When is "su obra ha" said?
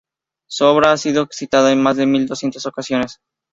0.49-0.97